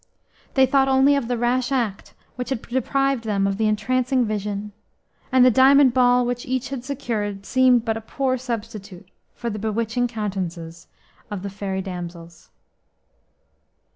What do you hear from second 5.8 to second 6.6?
ball which